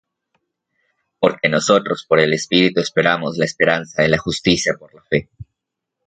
Porque 1.19 1.47
nosotros 1.47 2.05
por 2.09 2.19
el 2.19 2.33
Espíritu 2.33 2.81
esperamos 2.81 3.37
la 3.37 3.45
esperanza 3.45 4.01
de 4.01 4.07
la 4.09 4.17
justicia 4.17 4.73
por 4.79 4.95
la 4.95 5.03
fe. 5.03 5.29